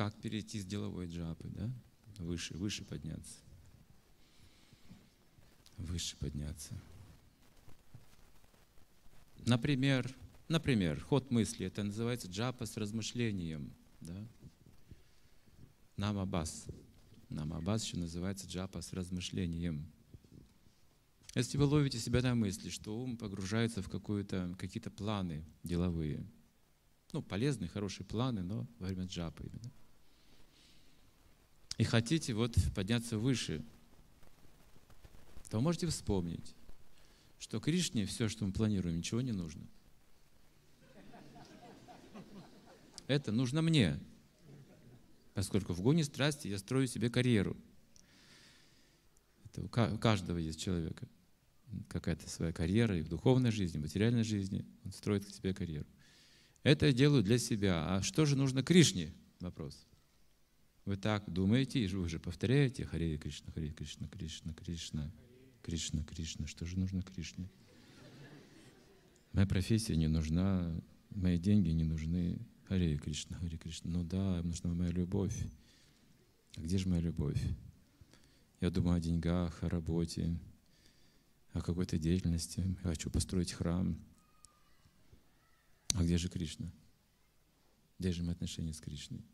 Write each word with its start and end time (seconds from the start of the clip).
Как 0.00 0.18
перейти 0.18 0.58
с 0.58 0.64
деловой 0.64 1.08
джапы, 1.08 1.46
да? 1.50 1.70
Выше, 2.20 2.56
выше 2.56 2.86
подняться. 2.86 3.36
Выше 5.76 6.16
подняться. 6.16 6.72
Например, 9.44 10.10
например, 10.48 11.04
ход 11.04 11.30
мысли, 11.30 11.66
это 11.66 11.82
называется 11.82 12.28
джапа 12.28 12.64
с 12.64 12.78
размышлением. 12.78 13.74
Да? 14.00 14.26
Намабас. 15.98 16.64
Намабас 17.28 17.84
еще 17.84 17.98
называется 17.98 18.46
джапа 18.46 18.80
с 18.80 18.94
размышлением. 18.94 19.84
Если 21.34 21.58
вы 21.58 21.64
ловите 21.64 21.98
себя 21.98 22.22
на 22.22 22.34
мысли, 22.34 22.70
что 22.70 22.98
ум 22.98 23.18
погружается 23.18 23.82
в 23.82 23.90
какие-то 23.90 24.90
планы 24.90 25.44
деловые, 25.62 26.26
ну, 27.12 27.20
полезные, 27.20 27.68
хорошие 27.68 28.06
планы, 28.06 28.42
но 28.42 28.66
во 28.78 28.86
время 28.86 29.04
джапа 29.04 29.42
именно. 29.42 29.70
И 31.80 31.82
хотите 31.82 32.34
вот 32.34 32.54
подняться 32.74 33.16
выше, 33.16 33.64
то 35.48 35.62
можете 35.62 35.86
вспомнить, 35.86 36.54
что 37.38 37.58
Кришне 37.58 38.04
все, 38.04 38.28
что 38.28 38.44
мы 38.44 38.52
планируем, 38.52 38.98
ничего 38.98 39.22
не 39.22 39.32
нужно. 39.32 39.66
Это 43.06 43.32
нужно 43.32 43.62
мне, 43.62 43.98
поскольку 45.32 45.72
в 45.72 45.80
гоне 45.80 46.04
страсти 46.04 46.48
я 46.48 46.58
строю 46.58 46.86
себе 46.86 47.08
карьеру. 47.08 47.56
Это 49.46 49.62
у 49.62 49.96
каждого 49.96 50.36
есть 50.36 50.60
человека 50.60 51.08
какая-то 51.88 52.28
своя 52.28 52.52
карьера 52.52 52.98
и 52.98 53.00
в 53.00 53.08
духовной 53.08 53.52
жизни, 53.52 53.78
в 53.78 53.80
материальной 53.80 54.24
жизни. 54.24 54.66
Он 54.84 54.92
строит 54.92 55.26
себе 55.34 55.54
карьеру. 55.54 55.86
Это 56.62 56.84
я 56.84 56.92
делаю 56.92 57.22
для 57.22 57.38
себя. 57.38 57.86
А 57.96 58.02
что 58.02 58.26
же 58.26 58.36
нужно 58.36 58.62
Кришне? 58.62 59.14
Вопрос. 59.40 59.86
Вы 60.84 60.96
так 60.96 61.30
думаете, 61.30 61.80
и 61.80 61.86
вы 61.88 62.08
же 62.08 62.18
повторяете 62.18 62.84
Харе 62.84 63.16
Кришна, 63.18 63.52
Харе 63.52 63.70
Кришна, 63.70 64.08
Кришна, 64.08 64.54
Кришна, 64.54 65.12
Кришна, 65.62 66.02
Кришна. 66.04 66.46
Что 66.46 66.64
же 66.64 66.78
нужно 66.78 67.02
Кришне? 67.02 67.48
Моя 69.32 69.46
профессия 69.46 69.96
не 69.96 70.08
нужна, 70.08 70.74
мои 71.10 71.38
деньги 71.38 71.68
не 71.68 71.84
нужны. 71.84 72.38
Харе 72.64 72.96
Кришна, 72.96 73.36
Харе 73.38 73.58
Кришна. 73.58 73.90
Ну 73.90 74.04
да, 74.04 74.42
нужна 74.42 74.72
моя 74.72 74.90
любовь. 74.90 75.36
А 76.56 76.60
где 76.62 76.78
же 76.78 76.88
моя 76.88 77.02
любовь? 77.02 77.40
Я 78.60 78.70
думаю 78.70 78.96
о 78.96 79.00
деньгах, 79.00 79.62
о 79.62 79.68
работе, 79.68 80.36
о 81.52 81.60
какой-то 81.60 81.98
деятельности. 81.98 82.64
Я 82.82 82.90
хочу 82.90 83.10
построить 83.10 83.52
храм. 83.52 83.98
А 85.94 86.02
где 86.02 86.16
же 86.16 86.28
Кришна? 86.28 86.72
Где 87.98 88.12
же 88.12 88.22
мы 88.22 88.32
отношения 88.32 88.72
с 88.72 88.80
Кришной? 88.80 89.24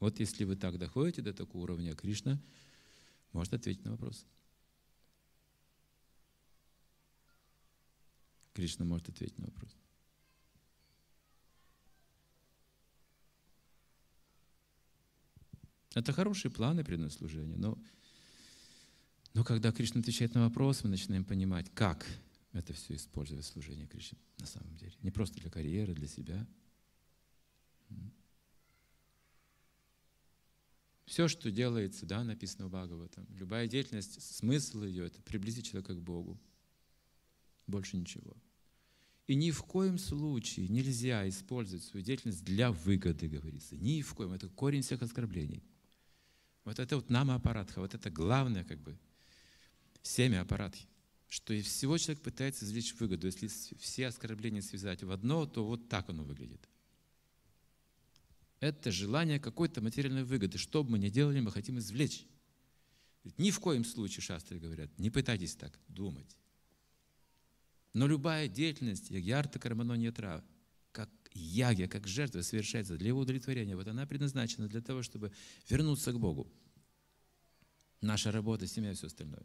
Вот 0.00 0.20
если 0.20 0.44
вы 0.44 0.56
так 0.56 0.78
доходите 0.78 1.22
до 1.22 1.32
такого 1.32 1.62
уровня, 1.62 1.94
Кришна 1.94 2.40
может 3.32 3.54
ответить 3.54 3.84
на 3.84 3.92
вопрос. 3.92 4.26
Кришна 8.52 8.84
может 8.84 9.08
ответить 9.08 9.38
на 9.38 9.46
вопрос. 9.46 9.76
Это 15.94 16.12
хорошие 16.12 16.52
планы 16.52 16.84
преданного 16.84 17.10
служения, 17.10 17.56
но 17.56 17.78
но 19.36 19.44
когда 19.44 19.70
Кришна 19.70 20.00
отвечает 20.00 20.34
на 20.34 20.44
вопрос, 20.44 20.82
мы 20.82 20.88
начинаем 20.88 21.22
понимать, 21.22 21.70
как 21.74 22.06
это 22.52 22.72
все 22.72 22.94
использовать 22.94 23.44
в 23.44 23.48
служении 23.48 23.84
Кришне 23.84 24.18
на 24.38 24.46
самом 24.46 24.74
деле. 24.76 24.94
Не 25.02 25.10
просто 25.10 25.38
для 25.38 25.50
карьеры, 25.50 25.92
для 25.92 26.08
себя. 26.08 26.46
Все, 31.16 31.28
что 31.28 31.50
делается, 31.50 32.04
да, 32.04 32.22
написано 32.24 32.66
в 32.66 32.72
Бхагаватам, 32.72 33.26
любая 33.38 33.66
деятельность, 33.66 34.20
смысл 34.20 34.82
ее— 34.82 35.06
это 35.06 35.22
приблизить 35.22 35.64
человека 35.64 35.94
к 35.94 36.02
Богу. 36.02 36.38
Больше 37.66 37.96
ничего. 37.96 38.36
И 39.26 39.34
ни 39.34 39.50
в 39.50 39.62
коем 39.62 39.96
случае 39.96 40.68
нельзя 40.68 41.26
использовать 41.26 41.84
свою 41.84 42.04
деятельность 42.04 42.44
для 42.44 42.70
выгоды, 42.70 43.28
говорится. 43.28 43.78
Ни 43.78 44.02
в 44.02 44.12
коем. 44.12 44.34
Это 44.34 44.50
корень 44.50 44.82
всех 44.82 45.00
оскорблений. 45.00 45.64
Вот 46.64 46.78
это 46.78 46.96
вот 46.96 47.08
нама 47.08 47.36
аппаратха, 47.36 47.80
вот 47.80 47.94
это 47.94 48.10
главное 48.10 48.64
как 48.64 48.82
бы 48.82 48.98
семя 50.02 50.42
аппаратхи, 50.42 50.86
что 51.28 51.54
из 51.54 51.64
всего 51.64 51.96
человек 51.96 52.22
пытается 52.22 52.66
извлечь 52.66 52.94
выгоду. 53.00 53.26
Если 53.26 53.48
все 53.78 54.08
оскорбления 54.08 54.60
связать 54.60 55.02
в 55.02 55.10
одно, 55.10 55.46
то 55.46 55.64
вот 55.64 55.88
так 55.88 56.10
оно 56.10 56.24
выглядит. 56.24 56.68
Это 58.60 58.90
желание 58.90 59.38
какой-то 59.38 59.80
материальной 59.80 60.24
выгоды. 60.24 60.58
Что 60.58 60.82
бы 60.82 60.92
мы 60.92 60.98
ни 60.98 61.08
делали, 61.08 61.40
мы 61.40 61.52
хотим 61.52 61.78
извлечь. 61.78 62.26
Ни 63.38 63.50
в 63.50 63.60
коем 63.60 63.84
случае, 63.84 64.22
шастры 64.22 64.58
говорят, 64.58 64.96
не 64.98 65.10
пытайтесь 65.10 65.56
так 65.56 65.78
думать. 65.88 66.36
Но 67.92 68.06
любая 68.06 68.48
деятельность, 68.48 69.10
ягьярта 69.10 69.58
кармано 69.58 69.94
нетра, 69.94 70.44
как 70.92 71.10
ягья, 71.32 71.88
как 71.88 72.06
жертва 72.06 72.42
совершается 72.42 72.96
для 72.96 73.08
его 73.08 73.20
удовлетворения, 73.20 73.74
вот 73.74 73.88
она 73.88 74.06
предназначена 74.06 74.68
для 74.68 74.80
того, 74.80 75.02
чтобы 75.02 75.32
вернуться 75.68 76.12
к 76.12 76.20
Богу. 76.20 76.50
Наша 78.00 78.30
работа, 78.30 78.66
семья 78.66 78.92
и 78.92 78.94
все 78.94 79.08
остальное. 79.08 79.44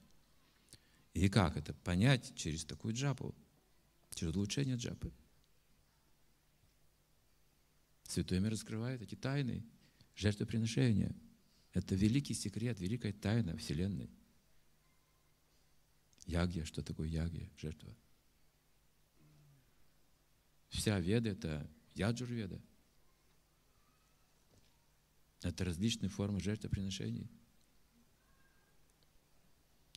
И 1.13 1.27
как 1.29 1.57
это 1.57 1.73
понять 1.73 2.33
через 2.35 2.63
такую 2.63 2.93
джапу, 2.93 3.35
через 4.13 4.35
улучшение 4.35 4.75
джапы? 4.75 5.11
Святой 8.11 8.41
мир 8.41 8.51
раскрывает 8.51 9.01
эти 9.01 9.15
тайны 9.15 9.63
жертвоприношения. 10.15 11.15
Это 11.71 11.95
великий 11.95 12.33
секрет, 12.33 12.77
великая 12.81 13.13
тайна 13.13 13.55
Вселенной. 13.55 14.09
Ягья, 16.25 16.65
что 16.65 16.83
такое 16.83 17.07
ягья, 17.07 17.49
жертва? 17.57 17.95
Вся 20.67 20.99
веда— 20.99 21.29
это 21.31 21.71
яджур-веда. 21.95 22.61
Это 25.41 25.63
различные 25.63 26.09
формы 26.09 26.41
жертвоприношений— 26.41 27.29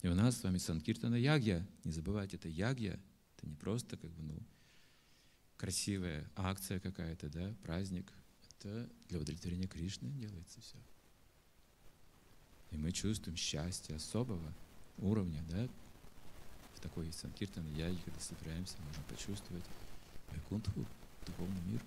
и 0.02 0.08
у 0.08 0.14
нас 0.14 0.36
с 0.36 0.42
вами 0.42 0.58
Санкиртана 0.58 1.14
Ягья. 1.14 1.66
Не 1.82 1.90
забывайте, 1.90 2.36
это 2.36 2.46
Ягья. 2.46 3.00
Это 3.36 3.46
не 3.46 3.56
просто 3.56 3.96
как 3.96 4.10
бы, 4.10 4.22
ну, 4.22 4.42
красивая 5.56 6.30
акция 6.36 6.80
какая-то, 6.80 7.28
да, 7.28 7.54
праздник. 7.62 8.12
Это 8.58 8.88
для 9.08 9.18
удовлетворения 9.18 9.66
Кришны 9.66 10.08
делается 10.10 10.60
все. 10.60 10.76
И 12.70 12.76
мы 12.76 12.92
чувствуем 12.92 13.36
счастье 13.36 13.96
особого 13.96 14.52
уровня, 14.98 15.42
да, 15.50 15.68
в 16.74 16.80
такой 16.80 17.12
Санкиртана 17.12 17.68
Ягье, 17.68 18.00
когда 18.04 18.20
собираемся, 18.20 18.76
можно 18.82 19.02
почувствовать 19.08 19.64
Вайкунтху, 20.30 20.84
духовный 21.26 21.62
мир. 21.62 21.80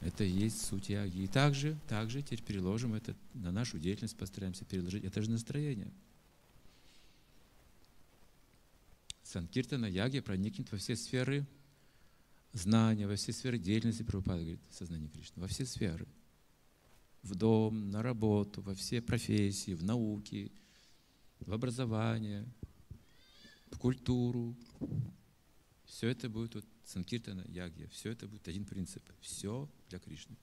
Это 0.00 0.24
и 0.24 0.30
есть 0.30 0.64
суть 0.64 0.88
яги. 0.88 1.18
И 1.18 1.26
также, 1.26 1.76
также 1.88 2.22
теперь 2.22 2.42
переложим 2.42 2.94
это 2.94 3.16
на 3.34 3.50
нашу 3.50 3.78
деятельность, 3.78 4.16
постараемся 4.16 4.64
переложить. 4.64 5.04
Это 5.04 5.20
же 5.22 5.30
настроение. 5.30 5.90
Санкиртана 9.36 9.84
яги 9.84 10.20
проникнет 10.20 10.72
во 10.72 10.78
все 10.78 10.96
сферы 10.96 11.46
знания, 12.54 13.06
во 13.06 13.16
все 13.16 13.34
сферы 13.34 13.58
деятельности, 13.58 14.02
Прабхупада 14.02 14.40
говорит, 14.40 14.60
сознание 14.70 15.10
Кришны, 15.10 15.42
во 15.42 15.46
все 15.46 15.66
сферы. 15.66 16.08
В 17.22 17.34
дом, 17.34 17.90
на 17.90 18.02
работу, 18.02 18.62
во 18.62 18.74
все 18.74 19.02
профессии, 19.02 19.74
в 19.74 19.84
науке, 19.84 20.50
в 21.40 21.52
образование, 21.52 22.46
в 23.70 23.78
культуру. 23.78 24.56
Все 25.84 26.08
это 26.08 26.30
будет 26.30 26.54
вот 26.54 26.64
Санкиртана, 26.86 27.44
Ягья, 27.46 27.88
все 27.88 28.12
это 28.12 28.26
будет 28.26 28.48
один 28.48 28.64
принцип. 28.64 29.02
Все 29.20 29.68
для 29.90 29.98
Кришны. 29.98 30.38